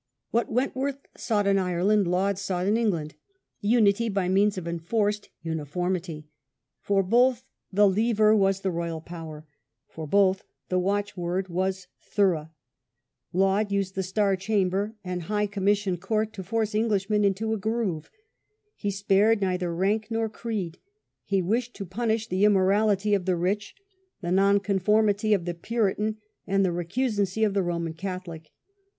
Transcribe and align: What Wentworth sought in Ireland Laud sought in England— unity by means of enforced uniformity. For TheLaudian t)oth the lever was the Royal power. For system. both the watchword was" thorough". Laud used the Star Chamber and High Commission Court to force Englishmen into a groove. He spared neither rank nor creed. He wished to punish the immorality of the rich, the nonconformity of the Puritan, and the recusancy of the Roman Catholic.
What 0.31 0.51
Wentworth 0.51 0.97
sought 1.15 1.45
in 1.45 1.59
Ireland 1.59 2.07
Laud 2.07 2.39
sought 2.39 2.65
in 2.65 2.75
England— 2.75 3.13
unity 3.75 4.09
by 4.09 4.29
means 4.29 4.57
of 4.57 4.67
enforced 4.67 5.29
uniformity. 5.43 6.27
For 6.79 7.03
TheLaudian 7.03 7.33
t)oth 7.33 7.43
the 7.71 7.87
lever 7.87 8.35
was 8.35 8.61
the 8.61 8.71
Royal 8.71 8.99
power. 8.99 9.45
For 9.87 10.05
system. 10.07 10.09
both 10.09 10.43
the 10.69 10.79
watchword 10.79 11.49
was" 11.49 11.85
thorough". 12.15 12.49
Laud 13.31 13.71
used 13.71 13.93
the 13.93 14.01
Star 14.01 14.35
Chamber 14.35 14.95
and 15.03 15.21
High 15.21 15.45
Commission 15.45 15.97
Court 15.97 16.33
to 16.33 16.41
force 16.43 16.73
Englishmen 16.73 17.23
into 17.23 17.53
a 17.53 17.57
groove. 17.59 18.09
He 18.75 18.89
spared 18.89 19.39
neither 19.39 19.71
rank 19.71 20.07
nor 20.09 20.29
creed. 20.29 20.79
He 21.25 21.43
wished 21.43 21.75
to 21.75 21.85
punish 21.85 22.25
the 22.25 22.43
immorality 22.43 23.13
of 23.13 23.25
the 23.25 23.35
rich, 23.35 23.75
the 24.19 24.31
nonconformity 24.31 25.35
of 25.35 25.45
the 25.45 25.53
Puritan, 25.53 26.17
and 26.47 26.65
the 26.65 26.71
recusancy 26.71 27.45
of 27.45 27.53
the 27.53 27.61
Roman 27.61 27.93
Catholic. 27.93 28.49